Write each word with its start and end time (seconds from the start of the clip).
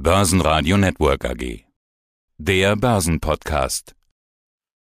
Börsenradio 0.00 0.76
Network 0.76 1.24
AG. 1.24 1.64
Der 2.38 2.76
Börsenpodcast. 2.76 3.96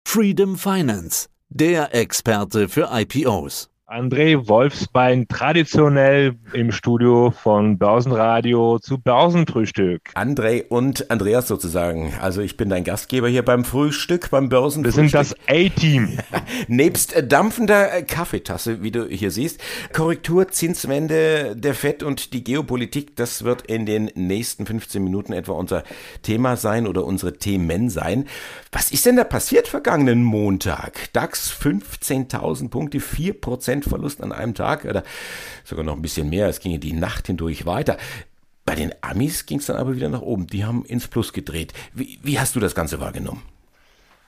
Freedom 0.05 0.57
Finance, 0.57 1.29
der 1.47 1.95
Experte 1.95 2.67
für 2.67 2.89
IPOs. 2.91 3.69
André 3.87 4.47
Wolfsbein 4.47 5.27
traditionell 5.27 6.33
im 6.53 6.71
Studio 6.71 7.29
von 7.29 7.77
Börsenradio 7.77 8.79
zu 8.79 8.97
Börsenfrühstück. 8.97 10.01
André 10.15 10.65
und 10.67 11.11
Andreas 11.11 11.47
sozusagen. 11.47 12.11
Also 12.19 12.41
ich 12.41 12.57
bin 12.57 12.69
dein 12.69 12.83
Gastgeber 12.83 13.27
hier 13.29 13.45
beim 13.45 13.63
Frühstück, 13.63 14.31
beim 14.31 14.49
Börsenfrühstück. 14.49 15.03
Wir 15.03 15.09
sind 15.09 15.13
das 15.13 15.35
A-Team. 15.47 16.17
Nebst 16.67 17.13
dampfender 17.31 18.01
Kaffeetasse, 18.01 18.81
wie 18.81 18.89
du 18.89 19.05
hier 19.05 19.29
siehst. 19.29 19.61
Korrektur, 19.93 20.47
Zinswende, 20.47 21.55
der 21.55 21.75
Fett 21.75 22.01
und 22.01 22.33
die 22.33 22.43
Geopolitik, 22.43 23.15
das 23.15 23.43
wird 23.43 23.67
in 23.67 23.85
den 23.85 24.09
nächsten 24.15 24.65
15 24.65 25.03
Minuten 25.03 25.31
etwa 25.31 25.51
unser 25.51 25.83
Thema 26.23 26.57
sein 26.57 26.87
oder 26.87 27.05
unsere 27.05 27.37
Themen 27.37 27.91
sein. 27.91 28.25
Was 28.71 28.89
ist 28.89 29.05
denn 29.05 29.15
da 29.15 29.23
passiert 29.23 29.67
vergangenen 29.67 30.23
Montag? 30.23 31.13
DAX 31.13 31.53
15.000 31.53 32.69
Punkte, 32.69 32.99
4 32.99 33.39
Prozent 33.39 33.74
Verlust 33.83 34.21
an 34.21 34.31
einem 34.31 34.53
Tag 34.53 34.85
oder 34.85 35.03
sogar 35.63 35.85
noch 35.85 35.95
ein 35.95 36.01
bisschen 36.01 36.29
mehr. 36.29 36.47
Es 36.47 36.59
ging 36.59 36.79
die 36.79 36.93
Nacht 36.93 37.27
hindurch 37.27 37.65
weiter. 37.65 37.97
Bei 38.65 38.75
den 38.75 38.93
Amis 39.01 39.45
ging 39.45 39.59
es 39.59 39.67
dann 39.67 39.77
aber 39.77 39.95
wieder 39.95 40.09
nach 40.09 40.21
oben. 40.21 40.47
Die 40.47 40.65
haben 40.65 40.85
ins 40.85 41.07
Plus 41.07 41.33
gedreht. 41.33 41.73
Wie, 41.93 42.19
wie 42.23 42.39
hast 42.39 42.55
du 42.55 42.59
das 42.59 42.75
Ganze 42.75 42.99
wahrgenommen? 42.99 43.43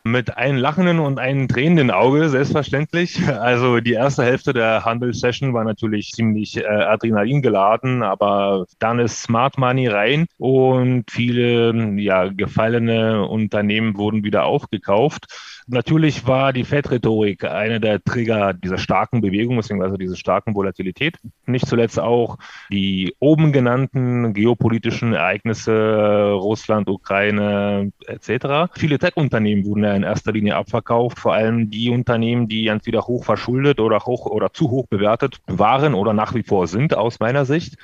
Mit 0.08 0.38
einem 0.38 0.58
lachenden 0.58 1.00
und 1.00 1.20
einem 1.20 1.50
drehenden 1.50 1.92
Auge, 1.92 2.30
selbstverständlich. 2.30 3.20
Also 3.28 3.82
die 3.82 3.94
erste 3.94 4.24
Hälfte 4.24 4.54
der 4.54 4.86
Handelssession 4.86 5.54
war 5.54 5.66
natürlich 5.66 6.12
ziemlich 6.12 6.58
äh, 6.58 6.66
Adrenalin 6.66 7.42
geladen, 7.42 8.04
aber 8.04 8.66
dann 8.80 9.00
ist 9.00 9.22
Smart 9.22 9.58
Money 9.58 9.88
rein 9.88 10.28
und 10.38 11.12
viele 11.12 11.74
ja, 12.00 12.28
gefallene 12.30 13.28
Unternehmen 13.28 13.98
wurden 13.98 14.24
wieder 14.24 14.46
aufgekauft. 14.46 15.26
Natürlich 15.70 16.26
war 16.26 16.54
die 16.54 16.64
Fed-Rhetorik 16.64 17.44
einer 17.44 17.82
der 17.82 18.02
Trigger 18.02 18.54
dieser 18.54 18.78
starken 18.78 19.20
Bewegung, 19.20 19.58
beziehungsweise 19.58 19.98
dieser 19.98 20.16
starken 20.16 20.56
Volatilität. 20.56 21.18
Nicht 21.46 21.68
zuletzt 21.68 22.00
auch 22.00 22.38
die 22.72 23.14
oben 23.20 23.52
genannten 23.52 24.34
geopolitischen 24.34 25.12
Ereignisse, 25.14 26.32
Russland, 26.32 26.88
Ukraine 26.88 27.92
etc. 28.08 28.72
Viele 28.76 28.98
Tech-Unternehmen 28.98 29.66
wurden 29.66 29.84
ja 29.84 29.97
in 29.98 30.04
erster 30.04 30.32
Linie 30.32 30.56
abverkauft, 30.56 31.20
vor 31.20 31.34
allem 31.34 31.70
die 31.70 31.90
Unternehmen, 31.90 32.48
die 32.48 32.68
entweder 32.68 33.02
hoch 33.02 33.26
verschuldet 33.26 33.80
oder 33.80 34.00
hoch 34.00 34.26
oder 34.26 34.54
zu 34.54 34.70
hoch 34.70 34.88
bewertet 34.88 35.40
waren 35.48 35.94
oder 35.94 36.14
nach 36.14 36.34
wie 36.34 36.44
vor 36.44 36.68
sind 36.68 36.96
aus 36.96 37.20
meiner 37.20 37.46
Sicht. 37.46 37.78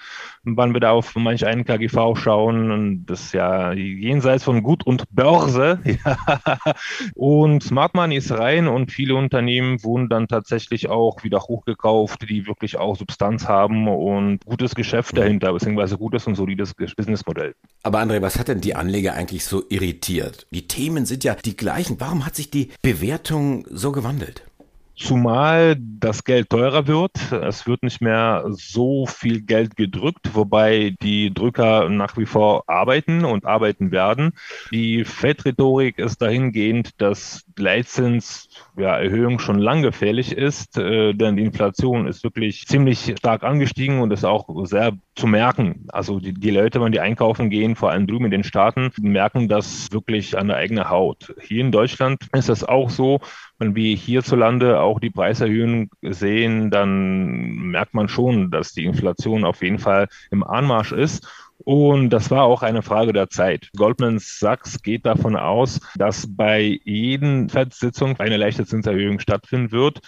Wann 0.46 0.74
wir 0.74 0.82
da 0.82 0.92
auf 0.92 1.16
manch 1.16 1.46
einen 1.46 1.64
KGV 1.64 2.16
schauen, 2.16 3.06
das 3.06 3.26
ist 3.26 3.34
ja 3.34 3.72
jenseits 3.72 4.44
von 4.44 4.62
Gut 4.62 4.86
und 4.86 5.04
Börse. 5.10 5.80
und 7.16 7.64
Smart 7.64 7.96
Money 7.96 8.18
ist 8.18 8.32
rein 8.32 8.68
und 8.68 8.92
viele 8.92 9.16
Unternehmen 9.16 9.82
wurden 9.84 10.10
dann 10.10 10.28
tatsächlich 10.28 10.90
auch 10.90 11.24
wieder 11.24 11.40
hochgekauft, 11.40 12.30
die 12.30 12.46
wirklich 12.46 12.78
auch 12.78 12.98
Substanz 12.98 13.48
haben 13.48 13.88
und 13.88 14.44
gutes 14.46 14.76
Geschäft 14.76 15.18
dahinter, 15.18 15.54
beziehungsweise 15.54 15.98
gutes 15.98 16.28
und 16.28 16.36
solides 16.36 16.74
Businessmodell. 16.74 17.56
Aber 17.84 18.00
André, 18.00 18.22
was 18.22 18.38
hat 18.38 18.50
denn 18.50 18.60
die 18.60 18.76
Anleger 18.76 19.14
eigentlich 19.14 19.46
so 19.46 19.64
irritiert? 19.70 20.48
Die 20.52 20.68
Themen 20.68 21.06
sind 21.06 21.24
ja 21.24 21.36
die 21.36 21.56
gleichen. 21.56 22.02
Warum 22.02 22.26
hat 22.26 22.36
sich 22.36 22.52
die 22.52 22.72
Bewertung 22.82 23.66
so 23.70 23.94
gewandelt? 23.94 24.44
Zumal 24.96 25.76
das 25.80 26.24
Geld 26.24 26.50
teurer 26.50 26.88
wird. 26.88 27.32
Es 27.32 27.66
wird 27.66 27.82
nicht 27.84 28.02
mehr 28.02 28.46
so 28.50 29.06
viel 29.08 29.42
Geld 29.42 29.76
gedrückt, 29.76 30.36
wobei 30.36 30.96
die 31.02 31.34
Drücker 31.34 31.90
nach 31.90 32.16
wie 32.16 32.28
vor 32.28 32.64
arbeiten 32.68 33.26
und 33.26 33.46
arbeiten 33.46 33.92
werden. 33.92 34.34
Die 34.72 35.04
Fed-Rhetorik 35.04 35.98
ist 35.98 36.22
dahingehend, 36.22 37.02
dass 37.02 37.44
Leitzins 37.60 38.50
ja, 38.78 39.00
schon 39.40 39.60
lang 39.60 39.82
gefährlich 39.82 40.32
ist, 40.32 40.78
äh, 40.78 41.14
denn 41.14 41.38
die 41.38 41.44
Inflation 41.44 42.08
ist 42.08 42.24
wirklich 42.24 42.68
ziemlich 42.68 43.14
stark 43.18 43.44
angestiegen 43.44 44.00
und 44.00 44.12
ist 44.12 44.26
auch 44.26 44.48
sehr 44.66 44.94
zu 45.16 45.28
merken. 45.28 45.86
Also 45.90 46.20
die, 46.20 46.34
die 46.34 46.52
Leute, 46.52 46.82
wenn 46.82 46.92
die 46.92 47.00
einkaufen 47.00 47.50
gehen, 47.50 47.76
vor 47.76 47.92
allem 47.92 48.08
drüben 48.08 48.26
in 48.26 48.32
den 48.32 48.44
Staaten, 48.44 48.92
merken 49.00 49.48
das 49.48 49.92
wirklich 49.92 50.38
an 50.38 50.48
der 50.48 50.58
eigenen 50.58 50.90
Haut. 50.90 51.36
Hier 51.42 51.62
in 51.62 51.72
Deutschland 51.72 52.28
ist 52.34 52.50
das 52.50 52.64
auch 52.64 52.90
so. 52.90 53.20
Wenn 53.60 53.76
wir 53.76 53.96
hierzulande 53.96 54.82
auch 54.82 55.00
die 55.00 55.12
Preiserhöhungen 55.12 55.90
sehen, 56.02 56.72
dann 56.72 57.52
merkt 57.52 57.94
man 57.94 58.10
schon, 58.10 58.50
dass 58.52 58.74
die 58.74 58.86
Inflation 58.86 59.46
auf 59.46 59.62
jeden 59.62 59.80
Fall 59.80 60.08
im 60.32 60.44
Anmarsch 60.44 60.92
ist. 60.92 61.28
Und 61.66 62.10
das 62.10 62.30
war 62.30 62.44
auch 62.44 62.62
eine 62.62 62.82
Frage 62.82 63.14
der 63.14 63.30
Zeit. 63.30 63.70
Goldman 63.78 64.20
Sachs 64.20 64.82
geht 64.82 65.06
davon 65.06 65.36
aus, 65.36 65.80
dass 65.96 66.28
bei 66.30 66.80
jeden 66.84 67.50
FED-Sitzung 67.50 68.20
eine 68.20 68.38
leichte 68.38 68.66
Zinserhöhung 68.66 69.20
stattfinden 69.20 69.72
wird. 69.72 70.02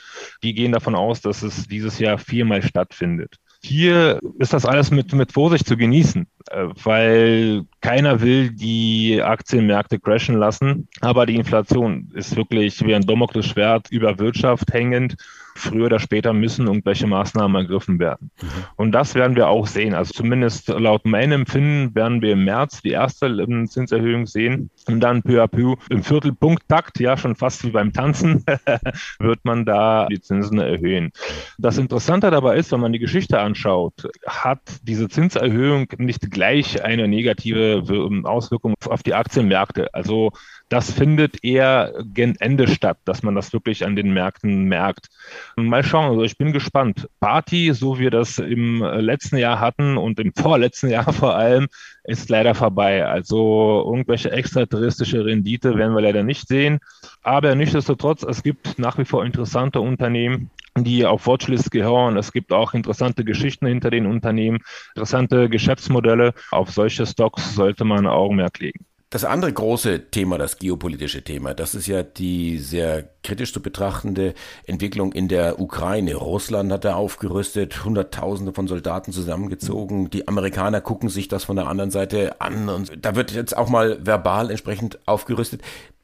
Die 0.43 0.53
gehen 0.53 0.73
davon 0.73 0.95
aus, 0.95 1.21
dass 1.21 1.43
es 1.43 1.67
dieses 1.67 1.99
Jahr 1.99 2.17
viermal 2.17 2.61
stattfindet. 2.61 3.37
Hier 3.63 4.19
ist 4.37 4.53
das 4.53 4.65
alles 4.65 4.91
mit, 4.91 5.13
mit 5.13 5.31
Vorsicht 5.31 5.65
zu 5.65 5.77
genießen, 5.77 6.27
weil 6.51 7.63
keiner 7.81 8.21
will 8.21 8.51
die 8.51 9.21
Aktienmärkte 9.21 9.99
crashen 9.99 10.37
lassen. 10.37 10.87
Aber 11.01 11.25
die 11.25 11.35
Inflation 11.35 12.11
ist 12.13 12.35
wirklich 12.35 12.83
wie 12.85 12.95
ein 12.95 13.05
Damoklesschwert 13.05 13.91
über 13.91 14.17
Wirtschaft 14.19 14.73
hängend 14.73 15.15
früher 15.55 15.85
oder 15.85 15.99
später 15.99 16.33
müssen 16.33 16.67
irgendwelche 16.67 17.07
Maßnahmen 17.07 17.63
ergriffen 17.63 17.97
werden. 17.97 18.29
Mhm. 18.41 18.47
Und 18.75 18.91
das 18.91 19.15
werden 19.15 19.35
wir 19.35 19.47
auch 19.47 19.67
sehen. 19.67 19.93
Also 19.93 20.13
zumindest 20.13 20.67
laut 20.67 21.05
meinem 21.05 21.41
Empfinden 21.41 21.95
werden 21.95 22.21
wir 22.21 22.33
im 22.33 22.43
März 22.43 22.81
die 22.81 22.91
erste 22.91 23.25
Zinserhöhung 23.67 24.27
sehen 24.27 24.69
und 24.87 24.99
dann 24.99 25.23
peu 25.23 25.41
à 25.41 25.47
peu 25.47 25.75
im 25.89 26.03
Viertelpunkttakt, 26.03 26.99
ja 26.99 27.17
schon 27.17 27.35
fast 27.35 27.63
wie 27.63 27.71
beim 27.71 27.93
Tanzen, 27.93 28.43
wird 29.19 29.39
man 29.43 29.65
da 29.65 30.07
die 30.07 30.21
Zinsen 30.21 30.59
erhöhen. 30.59 31.11
Das 31.57 31.77
Interessante 31.77 32.29
dabei 32.29 32.57
ist, 32.57 32.71
wenn 32.71 32.81
man 32.81 32.93
die 32.93 32.99
Geschichte 32.99 33.39
anschaut, 33.39 34.09
hat 34.27 34.61
diese 34.83 35.07
Zinserhöhung 35.07 35.87
nicht 35.97 36.29
gleich 36.35 36.83
eine 36.83 37.07
negative 37.07 37.81
Auswirkung 38.25 38.75
auf 38.89 39.03
die 39.03 39.13
Aktienmärkte. 39.13 39.93
Also 39.93 40.33
das 40.67 40.91
findet 40.91 41.45
eher 41.45 41.93
gen 42.13 42.35
Ende 42.39 42.67
statt, 42.67 42.97
dass 43.05 43.23
man 43.23 43.35
das 43.35 43.53
wirklich 43.53 43.85
an 43.85 43.95
den 43.95 44.11
Märkten 44.11 44.65
merkt. 44.65 45.07
Mal 45.55 45.83
schauen, 45.85 46.09
also 46.09 46.23
ich 46.23 46.37
bin 46.37 46.51
gespannt. 46.51 47.07
Party, 47.21 47.71
so 47.73 47.97
wie 47.97 48.05
wir 48.05 48.11
das 48.11 48.37
im 48.37 48.83
letzten 48.83 49.37
Jahr 49.37 49.61
hatten 49.61 49.95
und 49.95 50.19
im 50.19 50.33
vorletzten 50.33 50.89
Jahr 50.89 51.13
vor 51.13 51.35
allem, 51.35 51.67
ist 52.03 52.29
leider 52.29 52.53
vorbei. 52.53 53.05
Also 53.05 53.83
irgendwelche 53.87 54.31
extraterrestrische 54.31 55.23
Rendite 55.23 55.77
werden 55.77 55.95
wir 55.95 56.01
leider 56.01 56.23
nicht 56.23 56.49
sehen. 56.49 56.79
Aber 57.23 57.55
nichtsdestotrotz, 57.55 58.23
es 58.23 58.43
gibt 58.43 58.77
nach 58.77 58.97
wie 58.97 59.05
vor 59.05 59.23
interessante 59.23 59.79
Unternehmen, 59.79 60.49
die 60.83 61.05
auf 61.05 61.27
Watchlist 61.27 61.71
gehören. 61.71 62.17
Es 62.17 62.31
gibt 62.31 62.51
auch 62.51 62.73
interessante 62.73 63.23
Geschichten 63.23 63.65
hinter 63.67 63.89
den 63.89 64.05
Unternehmen, 64.05 64.59
interessante 64.93 65.49
Geschäftsmodelle. 65.49 66.33
Auf 66.51 66.71
solche 66.71 67.05
Stocks 67.05 67.55
sollte 67.55 67.85
man 67.85 68.07
Augenmerk 68.07 68.59
legen. 68.59 68.85
Das 69.11 69.23
andere 69.23 69.53
große 69.53 70.09
Thema, 70.11 70.37
das 70.37 70.59
geopolitische 70.59 71.23
Thema, 71.23 71.53
das 71.53 71.73
ist 71.73 71.87
ja 71.87 72.03
die 72.03 72.57
sehr 72.57 73.07
kritisch 73.23 73.53
zu 73.53 73.61
betrachtende 73.61 74.33
Entwicklung 74.65 75.13
in 75.13 75.29
der 75.29 75.61
Ukraine. 75.61 76.15
Russland 76.15 76.69
hat 76.71 76.83
da 76.83 76.95
aufgerüstet, 76.95 77.85
Hunderttausende 77.85 78.51
von 78.51 78.67
Soldaten 78.67 79.13
zusammengezogen. 79.13 80.09
Die 80.09 80.27
Amerikaner 80.27 80.81
gucken 80.81 81.07
sich 81.07 81.29
das 81.29 81.45
von 81.45 81.55
der 81.55 81.67
anderen 81.67 81.91
Seite 81.91 82.41
an 82.41 82.67
und 82.67 83.05
da 83.05 83.15
wird 83.15 83.31
jetzt 83.31 83.55
auch 83.55 83.69
mal 83.69 84.05
verbal 84.05 84.49
entsprechend 84.49 84.99
aufgerüstet. 85.05 85.61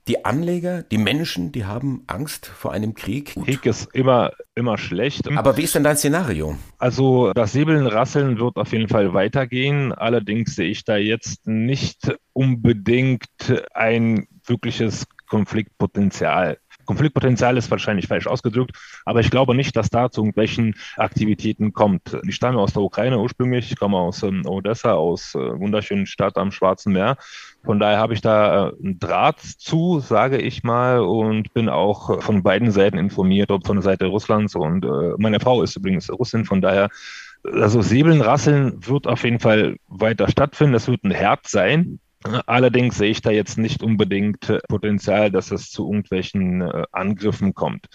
Die 0.08 0.26
Anleger, 0.26 0.82
die 0.82 0.98
Menschen, 0.98 1.52
die 1.52 1.66
haben 1.66 2.04
Angst 2.08 2.48
vor 2.48 2.72
einem 2.72 2.96
Krieg. 2.96 3.36
Krieg 3.36 3.66
ist 3.66 3.94
immer, 3.94 4.32
immer 4.56 4.78
schlecht. 4.78 5.30
Aber 5.32 5.58
wie 5.58 5.64
ist 5.64 5.76
denn 5.76 5.84
dein 5.84 5.96
Szenario? 5.96 6.58
Also 6.80 7.32
das 7.34 7.52
Säbeln, 7.52 7.86
Rasseln 7.86 8.40
wird 8.40 8.56
auf 8.56 8.72
jeden 8.72 8.88
Fall 8.88 9.14
weitergehen. 9.14 9.94
Allerdings 9.94 10.56
sehe 10.56 10.70
ich 10.70 10.84
da 10.84 10.98
jetzt 10.98 11.48
nicht 11.48 12.18
unbedingt 12.34 13.26
ein 13.74 14.28
wirkliches 14.46 15.06
Konfliktpotenzial. 15.28 16.58
Konfliktpotenzial 16.92 17.56
ist 17.56 17.72
wahrscheinlich 17.72 18.08
falsch 18.08 18.28
ausgedrückt, 18.28 18.78
aber 19.06 19.22
ich 19.22 19.32
glaube 19.32 19.56
nicht, 19.56 19.78
dass 19.78 19.90
da 19.90 20.12
zu 20.12 20.22
irgendwelchen 20.22 20.76
Aktivitäten 20.98 21.72
kommt. 21.72 22.18
Ich 22.28 22.36
stamme 22.36 22.60
aus 22.60 22.74
der 22.74 22.82
Ukraine 22.82 23.18
ursprünglich, 23.18 23.72
ich 23.72 23.80
komme 23.80 23.96
aus 23.98 24.24
ähm, 24.24 24.46
Odessa, 24.46 24.92
aus 24.92 25.34
äh, 25.34 25.40
wunderschönen 25.40 26.06
Stadt 26.06 26.38
am 26.38 26.52
Schwarzen 26.52 26.92
Meer. 26.92 27.16
Von 27.64 27.80
daher 27.80 27.98
habe 27.98 28.14
ich 28.14 28.20
da 28.20 28.68
äh, 28.68 28.74
einen 28.84 29.00
Draht 29.00 29.40
zu, 29.40 30.02
sage 30.02 30.38
ich 30.38 30.64
mal, 30.64 31.00
und 31.00 31.54
bin 31.54 31.70
auch 31.70 32.22
von 32.22 32.44
beiden 32.44 32.72
Seiten 32.72 32.98
informiert, 32.98 33.52
ob 33.52 33.66
von 33.66 33.78
der 33.78 33.84
Seite 33.84 34.08
Russlands 34.08 34.54
und 34.56 34.84
äh, 34.84 35.14
meine 35.18 35.40
Frau 35.40 35.64
ist 35.64 35.78
übrigens 35.78 36.12
Russin, 36.12 36.44
von 36.44 36.60
daher 36.60 36.90
also 37.44 37.82
Säbeln, 37.82 38.20
Rasseln 38.20 38.86
wird 38.86 39.08
auf 39.08 39.24
jeden 39.24 39.40
Fall 39.40 39.78
weiter 39.88 40.30
stattfinden. 40.30 40.74
Das 40.74 40.90
wird 40.90 41.04
ein 41.06 41.12
Herd 41.12 41.48
sein, 41.48 42.00
Allerdings 42.24 42.98
sehe 42.98 43.10
ich 43.10 43.22
da 43.22 43.32
jetzt 43.32 43.58
nicht 43.58 43.82
unbedingt 43.82 44.50
äh, 44.50 44.60
Potenzial, 44.68 45.32
dass 45.32 45.52
es 45.52 45.72
zu 45.72 45.88
irgendwelchen 45.88 46.62
äh, 46.62 46.84
Angriffen 46.92 47.54
kommt. 47.54 47.88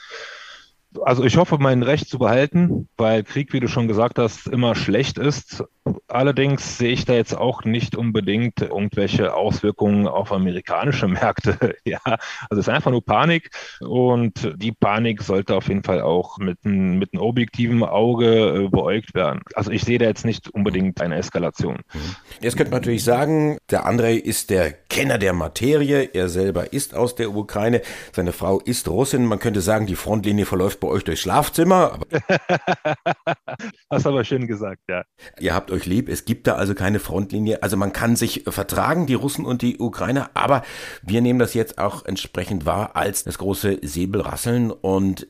Also 1.02 1.24
ich 1.24 1.36
hoffe, 1.36 1.58
mein 1.58 1.82
Recht 1.82 2.08
zu 2.08 2.18
behalten, 2.18 2.88
weil 2.96 3.22
Krieg, 3.22 3.52
wie 3.52 3.60
du 3.60 3.68
schon 3.68 3.88
gesagt 3.88 4.18
hast, 4.18 4.46
immer 4.46 4.74
schlecht 4.74 5.18
ist. 5.18 5.62
Allerdings 6.08 6.78
sehe 6.78 6.92
ich 6.92 7.04
da 7.04 7.14
jetzt 7.14 7.36
auch 7.36 7.64
nicht 7.64 7.96
unbedingt 7.96 8.60
irgendwelche 8.60 9.34
Auswirkungen 9.34 10.06
auf 10.06 10.32
amerikanische 10.32 11.08
Märkte. 11.08 11.76
ja, 11.84 12.00
also 12.04 12.20
es 12.50 12.58
ist 12.58 12.68
einfach 12.68 12.90
nur 12.90 13.04
Panik 13.04 13.50
und 13.80 14.52
die 14.56 14.72
Panik 14.72 15.22
sollte 15.22 15.54
auf 15.54 15.68
jeden 15.68 15.82
Fall 15.82 16.00
auch 16.00 16.38
mit, 16.38 16.64
ein, 16.64 16.98
mit 16.98 17.12
einem 17.12 17.22
objektiven 17.22 17.82
Auge 17.82 18.64
äh, 18.64 18.68
beäugt 18.68 19.14
werden. 19.14 19.42
Also 19.54 19.70
ich 19.70 19.84
sehe 19.84 19.98
da 19.98 20.06
jetzt 20.06 20.24
nicht 20.24 20.48
unbedingt 20.50 21.00
eine 21.00 21.16
Eskalation. 21.16 21.78
Mhm. 21.92 22.16
Jetzt 22.40 22.56
könnte 22.56 22.70
man 22.70 22.80
natürlich 22.80 23.04
sagen, 23.04 23.58
der 23.70 23.86
Andrei 23.86 24.14
ist 24.14 24.50
der 24.50 24.72
Kenner 24.72 25.18
der 25.18 25.32
Materie. 25.32 26.10
Er 26.12 26.28
selber 26.28 26.72
ist 26.72 26.94
aus 26.94 27.14
der 27.14 27.34
Ukraine. 27.34 27.82
Seine 28.12 28.32
Frau 28.32 28.60
ist 28.60 28.88
Russin. 28.88 29.26
Man 29.26 29.38
könnte 29.38 29.60
sagen, 29.60 29.86
die 29.86 29.96
Frontlinie 29.96 30.46
verläuft 30.46 30.80
bei 30.80 30.88
euch 30.88 31.04
durchs 31.04 31.22
Schlafzimmer. 31.22 31.98
Hast 33.90 34.06
aber 34.06 34.24
schön 34.24 34.46
gesagt, 34.46 34.82
ja. 34.88 35.04
Ihr 35.38 35.54
habt 35.54 35.70
euch 35.76 35.86
lieb. 35.86 36.08
Es 36.08 36.24
gibt 36.24 36.46
da 36.46 36.54
also 36.54 36.74
keine 36.74 36.98
Frontlinie. 36.98 37.62
Also 37.62 37.76
man 37.76 37.92
kann 37.92 38.16
sich 38.16 38.44
vertragen, 38.48 39.06
die 39.06 39.14
Russen 39.14 39.44
und 39.44 39.62
die 39.62 39.78
Ukrainer. 39.78 40.30
Aber 40.34 40.62
wir 41.02 41.20
nehmen 41.20 41.38
das 41.38 41.54
jetzt 41.54 41.78
auch 41.78 42.04
entsprechend 42.04 42.66
wahr 42.66 42.96
als 42.96 43.24
das 43.24 43.38
große 43.38 43.78
Säbelrasseln. 43.82 44.70
Und 44.70 45.26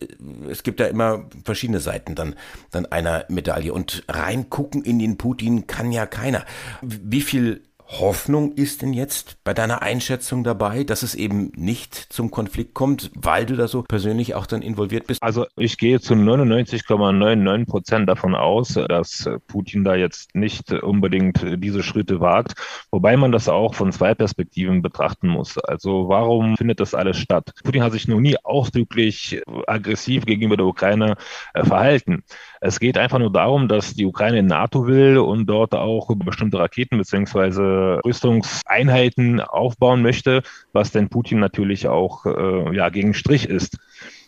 es 0.50 0.62
gibt 0.62 0.80
da 0.80 0.86
immer 0.86 1.24
verschiedene 1.44 1.80
Seiten 1.80 2.14
dann, 2.14 2.34
dann 2.70 2.86
einer 2.86 3.24
Medaille. 3.28 3.72
Und 3.72 4.04
reingucken 4.08 4.82
in 4.82 4.98
den 4.98 5.18
Putin 5.18 5.66
kann 5.66 5.92
ja 5.92 6.06
keiner. 6.06 6.44
Wie 6.82 7.20
viel 7.20 7.62
Hoffnung 7.88 8.52
ist 8.54 8.82
denn 8.82 8.92
jetzt 8.92 9.42
bei 9.44 9.54
deiner 9.54 9.82
Einschätzung 9.82 10.42
dabei, 10.42 10.82
dass 10.82 11.02
es 11.02 11.14
eben 11.14 11.52
nicht 11.54 11.94
zum 11.94 12.30
Konflikt 12.30 12.74
kommt, 12.74 13.10
weil 13.14 13.46
du 13.46 13.54
da 13.54 13.68
so 13.68 13.82
persönlich 13.82 14.34
auch 14.34 14.46
dann 14.46 14.60
involviert 14.60 15.06
bist? 15.06 15.22
Also 15.22 15.46
ich 15.56 15.78
gehe 15.78 16.00
zu 16.00 16.14
99,99 16.14 17.66
Prozent 17.66 18.08
davon 18.08 18.34
aus, 18.34 18.74
dass 18.88 19.30
Putin 19.46 19.84
da 19.84 19.94
jetzt 19.94 20.34
nicht 20.34 20.72
unbedingt 20.72 21.44
diese 21.62 21.82
Schritte 21.82 22.20
wagt, 22.20 22.54
wobei 22.90 23.16
man 23.16 23.30
das 23.30 23.48
auch 23.48 23.74
von 23.74 23.92
zwei 23.92 24.14
Perspektiven 24.14 24.82
betrachten 24.82 25.28
muss. 25.28 25.56
Also 25.58 26.08
warum 26.08 26.56
findet 26.56 26.80
das 26.80 26.94
alles 26.94 27.18
statt? 27.18 27.52
Putin 27.62 27.84
hat 27.84 27.92
sich 27.92 28.08
noch 28.08 28.20
nie 28.20 28.36
ausdrücklich 28.42 29.40
aggressiv 29.66 30.26
gegenüber 30.26 30.56
der 30.56 30.66
Ukraine 30.66 31.16
äh, 31.54 31.64
verhalten. 31.64 32.24
Es 32.66 32.80
geht 32.80 32.98
einfach 32.98 33.20
nur 33.20 33.30
darum, 33.30 33.68
dass 33.68 33.94
die 33.94 34.06
Ukraine 34.06 34.40
in 34.40 34.46
NATO 34.46 34.88
will 34.88 35.18
und 35.18 35.46
dort 35.46 35.72
auch 35.72 36.10
bestimmte 36.16 36.58
Raketen 36.58 36.98
beziehungsweise 36.98 38.00
Rüstungseinheiten 38.04 39.40
aufbauen 39.40 40.02
möchte, 40.02 40.42
was 40.72 40.90
denn 40.90 41.08
Putin 41.08 41.38
natürlich 41.38 41.86
auch 41.86 42.26
äh, 42.26 42.74
ja, 42.74 42.88
gegen 42.88 43.14
Strich 43.14 43.48
ist. 43.48 43.78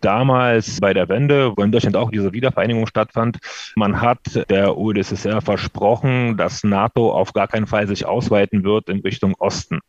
Damals 0.02 0.78
bei 0.80 0.94
der 0.94 1.08
Wende, 1.08 1.52
wo 1.56 1.64
in 1.64 1.72
Deutschland 1.72 1.96
auch 1.96 2.12
diese 2.12 2.32
Wiedervereinigung 2.32 2.86
stattfand, 2.86 3.38
man 3.74 4.00
hat 4.00 4.20
der 4.48 4.78
UdSSR 4.78 5.40
versprochen, 5.40 6.36
dass 6.36 6.62
NATO 6.62 7.10
auf 7.10 7.32
gar 7.32 7.48
keinen 7.48 7.66
Fall 7.66 7.88
sich 7.88 8.06
ausweiten 8.06 8.62
wird 8.62 8.88
in 8.88 9.00
Richtung 9.00 9.34
Osten. 9.40 9.80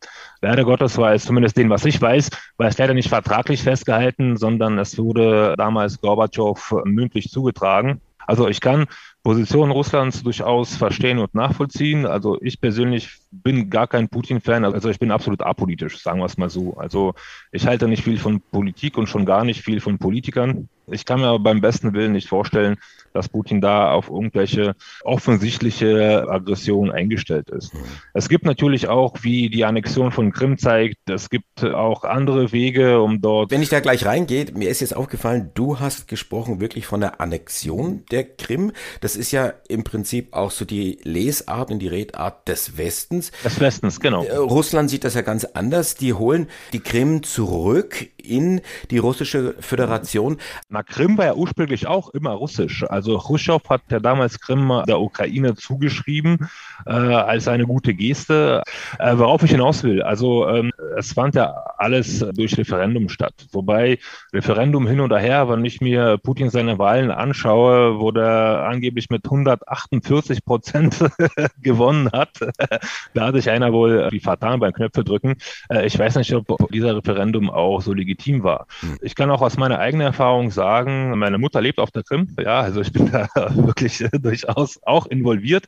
Leider 0.42 0.64
Gottes 0.64 0.98
war 0.98 1.14
es 1.14 1.26
zumindest 1.26 1.56
den, 1.56 1.70
was 1.70 1.86
ich 1.86 2.02
weiß, 2.02 2.32
war 2.58 2.68
es 2.68 2.80
leider 2.80 2.96
nicht 2.96 3.10
vertraglich 3.10 3.62
festgehalten, 3.62 4.38
sondern 4.38 4.80
es 4.80 4.98
wurde 4.98 5.54
damals 5.56 6.02
Gorbatschow 6.02 6.82
mündlich 6.86 7.30
zugetragen. 7.30 8.02
Also 8.30 8.48
ich 8.48 8.62
kann 8.62 8.86
Position 9.24 9.72
Russlands 9.72 10.22
durchaus 10.22 10.78
verstehen 10.78 11.18
und 11.18 11.34
nachvollziehen. 11.34 12.06
Also 12.06 12.38
ich 12.42 12.62
persönlich 12.62 13.18
bin 13.32 13.72
gar 13.72 13.88
kein 13.88 14.08
Putin-Fan. 14.08 14.64
Also 14.66 14.92
ich 14.92 15.00
bin 15.00 15.10
absolut 15.10 15.42
apolitisch, 15.42 15.98
sagen 15.98 16.20
wir 16.20 16.26
es 16.26 16.38
mal 16.38 16.52
so. 16.52 16.78
Also 16.78 17.16
ich 17.52 17.66
halte 17.66 17.88
nicht 17.88 18.04
viel 18.04 18.20
von 18.20 18.40
Politik 18.40 19.00
und 19.00 19.10
schon 19.10 19.26
gar 19.26 19.44
nicht 19.44 19.64
viel 19.64 19.82
von 19.82 19.98
Politikern. 19.98 20.70
Ich 20.92 21.06
kann 21.06 21.20
mir 21.20 21.28
aber 21.28 21.40
beim 21.40 21.62
besten 21.62 21.94
Willen 21.94 22.14
nicht 22.14 22.28
vorstellen, 22.28 22.78
dass 23.14 23.30
Putin 23.30 23.62
da 23.62 23.92
auf 23.92 24.10
irgendwelche 24.10 24.76
offensichtliche 25.04 26.28
Aggression 26.30 26.92
eingestellt 26.92 27.50
ist. 27.50 27.74
Mhm. 27.74 27.80
Es 28.14 28.30
gibt 28.30 28.46
natürlich 28.46 28.88
auch, 28.88 29.18
wie 29.22 29.50
die 29.50 29.66
Annexion 29.66 30.12
von 30.12 30.32
Krim 30.32 30.58
zeigt, 30.58 30.98
es 31.10 31.30
gibt 31.30 31.64
auch 31.64 32.04
andere 32.04 32.52
Wege, 32.52 33.02
um 33.02 33.22
dort. 33.22 33.52
Wenn 33.52 33.62
ich 33.62 33.70
da 33.70 33.80
gleich 33.80 34.06
reingehe, 34.06 34.46
mir 34.54 34.70
ist 34.70 34.82
jetzt 34.82 34.96
aufgefallen, 34.96 35.52
du 35.54 35.80
hast 35.80 36.08
gesprochen 36.08 36.60
wirklich 36.60 36.86
von 36.86 37.02
der 37.02 37.22
Annexion 37.22 38.04
der 38.12 38.24
Krim. 38.24 38.72
Das 39.02 39.16
ist 39.16 39.32
ja 39.32 39.54
im 39.68 39.84
Prinzip 39.84 40.34
auch 40.34 40.52
so 40.52 40.66
die 40.66 41.00
Lesart 41.04 41.72
und 41.72 41.80
die 41.80 41.88
Redart 41.88 42.48
des 42.48 42.78
Westens. 42.78 43.32
Des 43.44 43.60
Westens, 43.60 44.00
genau. 44.00 44.24
Äh, 44.24 44.36
Russland 44.36 44.90
sieht 44.90 45.04
das 45.04 45.14
ja 45.16 45.22
ganz 45.22 45.46
anders. 45.46 45.96
Die 45.96 46.14
holen 46.14 46.48
die 46.74 46.80
Krim 46.80 47.24
zurück 47.24 48.08
in 48.18 48.62
die 48.92 48.98
russische 48.98 49.56
Föderation. 49.60 50.38
Na, 50.80 50.84
Krim 50.84 51.18
war 51.18 51.26
ja 51.26 51.34
ursprünglich 51.34 51.88
auch 51.88 52.10
immer 52.12 52.32
russisch. 52.32 52.86
Also 52.90 53.18
Khrushchev 53.18 53.68
hat 53.70 53.82
ja 53.90 54.00
damals 54.00 54.40
Krim 54.40 54.72
der 54.88 55.02
Ukraine 55.02 55.56
zugeschrieben 55.56 56.50
äh, 56.86 56.92
als 56.92 57.50
eine 57.50 57.66
gute 57.66 57.94
Geste. 57.94 58.64
Äh, 58.98 59.18
worauf 59.18 59.44
ich 59.44 59.52
hinaus 59.52 59.84
will, 59.84 60.02
also 60.02 60.48
ähm, 60.48 60.72
es 60.98 61.14
fand 61.14 61.36
ja 61.36 61.54
alles 61.78 62.20
durch 62.34 62.58
Referendum 62.58 63.10
statt. 63.10 63.34
Wobei 63.52 64.00
Referendum 64.34 64.88
hin 64.88 65.00
und 65.00 65.14
her, 65.14 65.50
wenn 65.50 65.66
ich 65.66 65.82
mir 65.82 66.18
Putin 66.18 66.50
seine 66.50 66.78
Wahlen 66.80 67.12
anschaue, 67.12 68.00
wo 68.00 68.12
der 68.12 68.66
angeblich 68.70 69.10
mit 69.10 69.26
148 69.26 70.46
Prozent 70.46 70.98
gewonnen 71.62 72.10
hat, 72.12 72.40
da 73.14 73.28
hat 73.28 73.36
sich 73.36 73.50
einer 73.50 73.74
wohl 73.74 74.10
die 74.12 74.20
vertan 74.20 74.60
beim 74.60 74.74
Knöpfe 74.74 75.04
drücken. 75.04 75.36
Äh, 75.70 75.86
ich 75.86 75.98
weiß 75.98 76.16
nicht, 76.16 76.34
ob 76.34 76.72
dieser 76.72 76.96
Referendum 76.98 77.50
auch 77.50 77.82
so 77.82 77.94
legitim 77.94 78.44
war. 78.44 78.68
Hm. 78.82 78.98
Ich 79.02 79.16
kann 79.16 79.32
auch 79.32 79.42
aus 79.42 79.58
meiner 79.58 79.80
eigenen 79.80 80.08
Erfahrung 80.08 80.52
sagen, 80.52 81.18
meine 81.18 81.38
Mutter 81.38 81.62
lebt 81.62 81.80
auf 81.80 81.92
der 81.92 82.04
Krim. 82.04 82.36
Ja, 82.40 82.62
also 82.62 82.82
ich 82.82 82.92
bin 82.92 83.12
da 83.12 83.28
wirklich 83.56 84.04
durchaus 84.12 84.80
auch 84.84 85.06
involviert. 85.08 85.68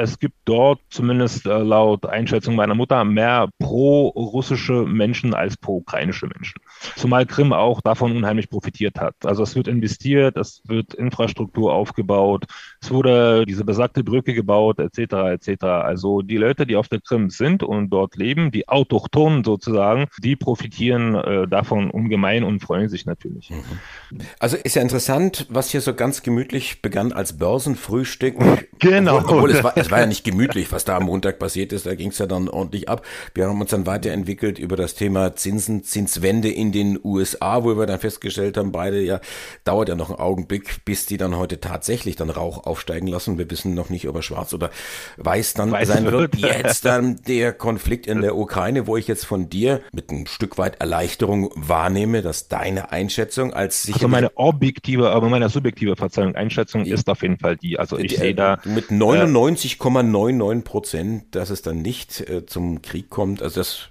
Es 0.00 0.20
gibt 0.20 0.36
dort 0.44 0.80
zumindest 0.90 1.44
äh, 1.44 1.58
laut 1.58 2.06
Einschätzung 2.06 2.54
meiner 2.54 2.76
Mutter 2.76 3.04
mehr 3.04 3.48
pro-russische 3.58 4.84
Menschen 4.84 5.34
als 5.34 5.56
pro-ukrainische 5.56 6.28
Menschen. 6.28 6.60
Zumal 6.94 7.26
Krim 7.26 7.52
auch 7.52 7.80
davon 7.80 8.16
unheimlich 8.16 8.48
profitiert 8.48 9.00
hat. 9.00 9.16
Also 9.24 9.42
es 9.42 9.56
wird 9.56 9.66
investiert, 9.66 10.36
es 10.36 10.62
wird 10.68 10.94
Infrastruktur 10.94 11.74
aufgebaut, 11.74 12.44
es 12.80 12.90
wurde 12.90 13.44
diese 13.46 13.64
besagte 13.64 14.04
Brücke 14.04 14.34
gebaut, 14.34 14.78
etc. 14.78 14.98
etc. 15.32 15.64
Also 15.64 16.22
die 16.22 16.36
Leute, 16.36 16.66
die 16.66 16.76
auf 16.76 16.88
der 16.88 17.00
Krim 17.00 17.30
sind 17.30 17.62
und 17.62 17.90
dort 17.90 18.16
leben, 18.16 18.50
die 18.50 18.68
Autochtonen 18.68 19.44
sozusagen, 19.44 20.06
die 20.22 20.36
profitieren 20.36 21.14
äh, 21.14 21.48
davon 21.48 21.90
ungemein 21.90 22.44
und 22.44 22.60
freuen 22.60 22.88
sich 22.88 23.06
natürlich. 23.06 23.50
Mhm. 23.50 24.18
Also 24.38 24.56
ist 24.56 24.76
ja 24.76 24.82
interessant, 24.82 25.46
was 25.48 25.70
hier 25.70 25.80
so 25.80 25.94
ganz 25.94 26.22
gemütlich 26.22 26.82
begann 26.82 27.12
als 27.12 27.38
Börsenfrühstück. 27.38 28.36
Genau. 28.78 29.18
Obwohl, 29.18 29.36
obwohl 29.38 29.50
es, 29.50 29.64
war, 29.64 29.76
es 29.76 29.90
war 29.90 30.00
ja 30.00 30.06
nicht 30.06 30.22
gemütlich, 30.22 30.70
was 30.70 30.84
da 30.84 30.96
am 30.96 31.04
Montag 31.04 31.40
passiert 31.40 31.72
ist. 31.72 31.84
Da 31.84 31.96
ging 31.96 32.10
es 32.10 32.18
ja 32.18 32.26
dann 32.26 32.48
ordentlich 32.48 32.88
ab. 32.88 33.04
Wir 33.34 33.48
haben 33.48 33.60
uns 33.60 33.70
dann 33.70 33.86
weiterentwickelt 33.86 34.58
über 34.58 34.76
das 34.76 34.94
Thema 34.94 35.34
Zinsen, 35.34 35.82
Zinswende 35.82 36.48
in 36.48 36.70
den 36.70 36.98
USA, 37.02 37.64
wo 37.64 37.76
wir 37.76 37.86
dann 37.86 37.98
festgestellt 37.98 38.56
haben, 38.56 38.70
beide 38.70 39.00
ja, 39.00 39.20
dauert 39.64 39.88
ja 39.88 39.96
noch 39.96 40.10
einen 40.10 40.20
Augenblick, 40.20 40.84
bis 40.84 41.06
die 41.06 41.16
dann 41.16 41.36
heute 41.36 41.60
tatsächlich 41.60 42.14
dann 42.14 42.30
Rauch 42.30 42.67
aufsteigen 42.68 43.08
lassen. 43.08 43.38
Wir 43.38 43.50
wissen 43.50 43.74
noch 43.74 43.90
nicht, 43.90 44.08
ob 44.08 44.16
er 44.16 44.22
schwarz 44.22 44.54
oder 44.54 44.70
weiß 45.16 45.54
dann 45.54 45.72
weiß 45.72 45.88
sein 45.88 46.10
wird. 46.10 46.36
Jetzt 46.36 46.84
dann 46.84 47.16
der 47.26 47.52
Konflikt 47.52 48.06
in 48.06 48.20
der 48.20 48.36
Ukraine, 48.36 48.86
wo 48.86 48.96
ich 48.96 49.08
jetzt 49.08 49.24
von 49.26 49.48
dir 49.48 49.80
mit 49.92 50.10
ein 50.10 50.26
Stück 50.26 50.58
weit 50.58 50.80
Erleichterung 50.80 51.50
wahrnehme, 51.54 52.22
dass 52.22 52.48
deine 52.48 52.92
Einschätzung 52.92 53.52
als 53.52 53.82
sicher. 53.82 53.96
Also 53.96 54.08
meine 54.08 54.36
objektive, 54.36 55.10
aber 55.10 55.28
meine 55.28 55.48
subjektive 55.48 55.96
Verzeihung, 55.96 56.34
Einschätzung 56.34 56.84
ist 56.84 57.08
auf 57.08 57.22
jeden 57.22 57.38
Fall 57.38 57.56
die. 57.56 57.78
Also 57.78 57.98
ich 57.98 58.16
sehe 58.16 58.34
da. 58.34 58.58
Mit 58.64 58.90
99,99 58.90 60.62
Prozent, 60.62 61.34
dass 61.34 61.50
es 61.50 61.62
dann 61.62 61.82
nicht 61.82 62.20
äh, 62.20 62.46
zum 62.46 62.82
Krieg 62.82 63.10
kommt. 63.10 63.42
Also 63.42 63.60
das 63.60 63.88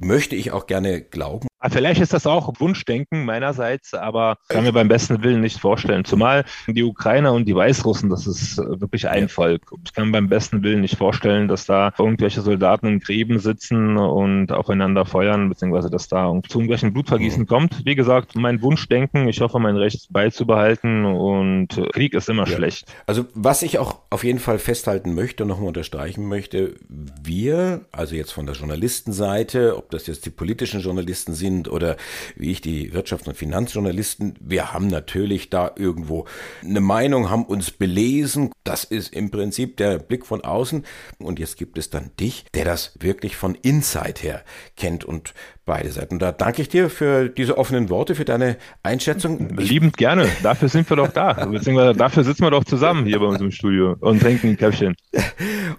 möchte 0.00 0.36
ich 0.36 0.52
auch 0.52 0.66
gerne 0.66 1.00
glauben. 1.00 1.49
Ah, 1.62 1.68
vielleicht 1.68 2.00
ist 2.00 2.14
das 2.14 2.26
auch 2.26 2.58
Wunschdenken 2.58 3.26
meinerseits, 3.26 3.92
aber 3.92 4.38
kann 4.48 4.64
mir 4.64 4.72
beim 4.72 4.88
besten 4.88 5.22
Willen 5.22 5.42
nicht 5.42 5.60
vorstellen. 5.60 6.06
Zumal 6.06 6.46
die 6.66 6.82
Ukrainer 6.82 7.34
und 7.34 7.44
die 7.44 7.54
Weißrussen, 7.54 8.08
das 8.08 8.26
ist 8.26 8.56
wirklich 8.56 9.08
ein 9.08 9.28
Volk. 9.28 9.70
Ich 9.84 9.92
kann 9.92 10.06
mir 10.06 10.12
beim 10.12 10.30
besten 10.30 10.62
Willen 10.62 10.80
nicht 10.80 10.96
vorstellen, 10.96 11.48
dass 11.48 11.66
da 11.66 11.92
irgendwelche 11.98 12.40
Soldaten 12.40 12.86
in 12.86 12.98
Gräben 12.98 13.40
sitzen 13.40 13.98
und 13.98 14.52
aufeinander 14.52 15.04
feuern, 15.04 15.50
beziehungsweise 15.50 15.90
dass 15.90 16.08
da 16.08 16.32
zu 16.48 16.60
irgendwelchen 16.60 16.94
Blutvergießen 16.94 17.42
mhm. 17.42 17.46
kommt. 17.46 17.84
Wie 17.84 17.94
gesagt, 17.94 18.36
mein 18.36 18.62
Wunschdenken, 18.62 19.28
ich 19.28 19.42
hoffe, 19.42 19.58
mein 19.58 19.76
Recht 19.76 20.10
beizubehalten 20.10 21.04
und 21.04 21.68
Krieg 21.92 22.14
ist 22.14 22.30
immer 22.30 22.46
ja. 22.48 22.56
schlecht. 22.56 22.86
Also 23.06 23.26
was 23.34 23.60
ich 23.60 23.78
auch 23.78 23.98
auf 24.08 24.24
jeden 24.24 24.38
Fall 24.38 24.58
festhalten 24.58 25.14
möchte 25.14 25.42
und 25.42 25.50
nochmal 25.50 25.68
unterstreichen 25.68 26.26
möchte, 26.26 26.76
wir, 26.88 27.82
also 27.92 28.14
jetzt 28.14 28.32
von 28.32 28.46
der 28.46 28.54
Journalistenseite, 28.54 29.76
ob 29.76 29.90
das 29.90 30.06
jetzt 30.06 30.24
die 30.24 30.30
politischen 30.30 30.80
Journalisten 30.80 31.34
sind, 31.34 31.49
sind 31.50 31.68
oder 31.68 31.96
wie 32.36 32.50
ich 32.50 32.60
die 32.60 32.92
Wirtschafts- 32.92 33.28
und 33.28 33.36
Finanzjournalisten. 33.36 34.34
Wir 34.40 34.72
haben 34.72 34.86
natürlich 34.86 35.50
da 35.50 35.72
irgendwo 35.76 36.26
eine 36.62 36.80
Meinung, 36.80 37.30
haben 37.30 37.44
uns 37.44 37.70
belesen. 37.70 38.52
Das 38.64 38.84
ist 38.84 39.14
im 39.14 39.30
Prinzip 39.30 39.76
der 39.76 39.98
Blick 39.98 40.26
von 40.26 40.42
außen. 40.42 40.84
Und 41.18 41.38
jetzt 41.38 41.56
gibt 41.56 41.78
es 41.78 41.90
dann 41.90 42.10
dich, 42.18 42.44
der 42.54 42.64
das 42.64 42.96
wirklich 43.00 43.36
von 43.36 43.54
Inside 43.54 44.20
her 44.20 44.44
kennt 44.76 45.04
und 45.04 45.34
beide 45.66 45.90
Seiten. 45.90 46.18
Da 46.18 46.32
danke 46.32 46.62
ich 46.62 46.68
dir 46.68 46.90
für 46.90 47.28
diese 47.28 47.58
offenen 47.58 47.90
Worte, 47.90 48.14
für 48.14 48.24
deine 48.24 48.56
Einschätzung. 48.82 49.56
Liebend 49.56 49.96
gerne. 49.96 50.28
Dafür 50.42 50.68
sind 50.68 50.88
wir 50.90 50.96
doch 50.96 51.12
da. 51.12 51.32
Beziehungsweise 51.46 51.96
dafür 51.96 52.24
sitzen 52.24 52.42
wir 52.42 52.50
doch 52.50 52.64
zusammen 52.64 53.06
hier 53.06 53.20
bei 53.20 53.26
uns 53.26 53.40
im 53.40 53.50
Studio 53.50 53.96
und 54.00 54.20
trinken 54.20 54.48
ein 54.48 54.56
Käffchen. 54.56 54.96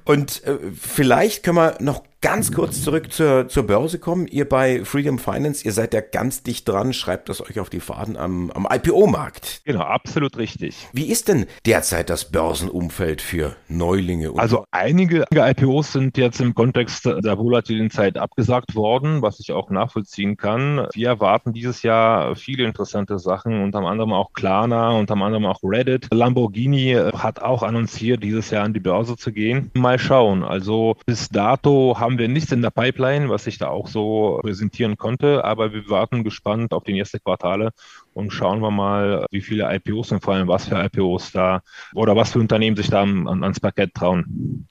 Und 0.05 0.43
äh, 0.45 0.57
vielleicht 0.73 1.43
können 1.43 1.57
wir 1.57 1.77
noch 1.79 2.03
ganz 2.21 2.51
kurz 2.51 2.83
zurück 2.83 3.11
zur, 3.11 3.47
zur 3.47 3.63
Börse 3.63 3.99
kommen. 3.99 4.27
Ihr 4.27 4.47
bei 4.47 4.85
Freedom 4.85 5.17
Finance, 5.17 5.65
ihr 5.65 5.71
seid 5.71 5.93
ja 5.93 6.01
ganz 6.01 6.43
dicht 6.43 6.69
dran, 6.69 6.93
schreibt 6.93 7.29
das 7.29 7.41
euch 7.41 7.59
auf 7.59 7.69
die 7.69 7.79
Faden 7.79 8.15
am, 8.15 8.51
am 8.51 8.67
IPO-Markt. 8.71 9.61
Genau, 9.65 9.81
absolut 9.81 10.37
richtig. 10.37 10.87
Wie 10.93 11.05
ist 11.05 11.27
denn 11.27 11.47
derzeit 11.65 12.09
das 12.09 12.31
Börsenumfeld 12.31 13.21
für 13.21 13.55
Neulinge? 13.67 14.31
Also 14.37 14.65
einige 14.71 15.25
IPOs 15.33 15.93
sind 15.93 16.17
jetzt 16.17 16.39
im 16.39 16.53
Kontext 16.53 17.05
der 17.05 17.37
volatilen 17.37 17.89
Zeit 17.89 18.17
abgesagt 18.17 18.75
worden, 18.75 19.21
was 19.23 19.39
ich 19.39 19.51
auch 19.51 19.71
nachvollziehen 19.71 20.37
kann. 20.37 20.87
Wir 20.93 21.07
erwarten 21.07 21.53
dieses 21.53 21.81
Jahr 21.81 22.35
viele 22.35 22.65
interessante 22.65 23.17
Sachen, 23.17 23.63
unter 23.63 23.79
anderem 23.79 24.13
auch 24.13 24.33
Klarna, 24.33 24.91
unter 24.91 25.15
anderem 25.15 25.45
auch 25.45 25.59
Reddit. 25.63 26.07
Lamborghini 26.13 26.97
hat 27.13 27.41
auch 27.41 27.63
annonciert, 27.63 28.23
dieses 28.23 28.51
Jahr 28.51 28.63
an 28.63 28.73
die 28.73 28.79
Börse 28.79 29.17
zu 29.17 29.31
gehen. 29.31 29.71
Mal 29.73 29.97
schauen. 29.97 30.43
Also 30.43 30.95
bis 31.05 31.29
dato 31.29 31.95
haben 31.97 32.10
haben 32.11 32.19
wir 32.19 32.27
nichts 32.27 32.51
in 32.51 32.61
der 32.61 32.71
Pipeline, 32.71 33.29
was 33.29 33.47
ich 33.47 33.57
da 33.57 33.69
auch 33.69 33.87
so 33.87 34.37
präsentieren 34.41 34.97
konnte, 34.97 35.45
aber 35.45 35.71
wir 35.71 35.89
warten 35.89 36.25
gespannt 36.25 36.73
auf 36.73 36.83
die 36.83 36.91
nächsten 36.91 37.19
Quartale 37.23 37.71
und 38.13 38.31
schauen 38.31 38.61
wir 38.61 38.69
mal, 38.69 39.25
wie 39.31 39.39
viele 39.39 39.73
IPOs 39.73 40.11
und 40.11 40.21
vor 40.21 40.33
allem 40.33 40.49
was 40.49 40.67
für 40.67 40.75
IPOs 40.75 41.31
da 41.31 41.61
oder 41.93 42.17
was 42.17 42.33
für 42.33 42.39
Unternehmen 42.39 42.75
sich 42.75 42.89
da 42.89 43.03
ans 43.03 43.61
Parkett 43.61 43.93
trauen. 43.93 44.67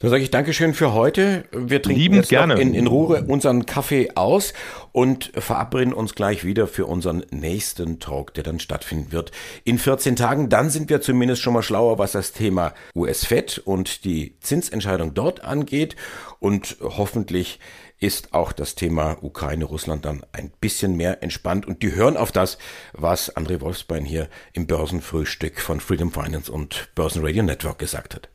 Dann 0.00 0.10
sage 0.10 0.22
ich 0.22 0.30
Dankeschön 0.30 0.74
für 0.74 0.92
heute. 0.92 1.44
Wir 1.50 1.82
trinken 1.82 2.00
Liebend 2.00 2.18
jetzt 2.18 2.28
gerne. 2.28 2.54
in, 2.60 2.72
in 2.72 2.86
Ruhe 2.86 3.24
unseren 3.26 3.66
Kaffee 3.66 4.10
aus 4.14 4.52
und 4.92 5.32
verabreden 5.34 5.92
uns 5.92 6.14
gleich 6.14 6.44
wieder 6.44 6.68
für 6.68 6.86
unseren 6.86 7.24
nächsten 7.32 7.98
Talk, 7.98 8.32
der 8.34 8.44
dann 8.44 8.60
stattfinden 8.60 9.10
wird 9.10 9.32
in 9.64 9.76
14 9.76 10.14
Tagen. 10.14 10.48
Dann 10.50 10.70
sind 10.70 10.88
wir 10.88 11.00
zumindest 11.00 11.42
schon 11.42 11.52
mal 11.52 11.64
schlauer, 11.64 11.98
was 11.98 12.12
das 12.12 12.30
Thema 12.30 12.74
US-Fed 12.94 13.58
und 13.58 14.04
die 14.04 14.38
Zinsentscheidung 14.38 15.14
dort 15.14 15.42
angeht. 15.42 15.96
Und 16.38 16.76
hoffentlich 16.80 17.58
ist 17.98 18.34
auch 18.34 18.52
das 18.52 18.76
Thema 18.76 19.16
Ukraine-Russland 19.20 20.04
dann 20.04 20.24
ein 20.30 20.52
bisschen 20.60 20.96
mehr 20.96 21.24
entspannt. 21.24 21.66
Und 21.66 21.82
die 21.82 21.96
hören 21.96 22.16
auf 22.16 22.30
das, 22.30 22.58
was 22.92 23.36
André 23.36 23.60
Wolfsbein 23.60 24.04
hier 24.04 24.28
im 24.52 24.68
Börsenfrühstück 24.68 25.60
von 25.60 25.80
Freedom 25.80 26.12
Finance 26.12 26.52
und 26.52 26.90
Börsenradio 26.94 27.42
Network 27.42 27.80
gesagt 27.80 28.14
hat. 28.14 28.28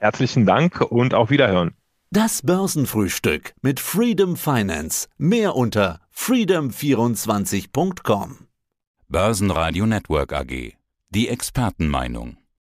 Herzlichen 0.00 0.46
Dank 0.46 0.80
und 0.80 1.12
auf 1.12 1.28
Wiederhören. 1.28 1.74
Das 2.10 2.40
Börsenfrühstück 2.40 3.52
mit 3.60 3.80
Freedom 3.80 4.34
Finance. 4.34 5.08
Mehr 5.18 5.56
unter 5.56 6.00
freedom24.com. 6.16 8.46
Börsenradio 9.08 9.84
Network 9.84 10.32
AG. 10.32 10.72
Die 11.10 11.28
Expertenmeinung. 11.28 12.38